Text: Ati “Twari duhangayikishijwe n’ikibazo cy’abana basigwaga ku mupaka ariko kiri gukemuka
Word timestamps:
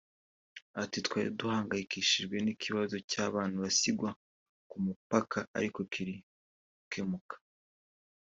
Ati 0.81 0.97
“Twari 1.05 1.29
duhangayikishijwe 1.39 2.35
n’ikibazo 2.41 2.95
cy’abana 3.11 3.55
basigwaga 3.63 4.19
ku 4.69 4.75
mupaka 4.85 5.39
ariko 5.57 5.79
kiri 5.93 6.15
gukemuka 6.77 7.35